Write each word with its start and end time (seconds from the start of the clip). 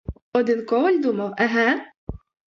Один 0.33 0.65
коваль 0.65 0.99
думав, 1.01 1.33
еге? 1.39 1.85